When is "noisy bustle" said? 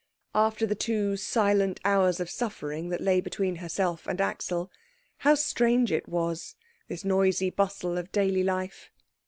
7.05-7.99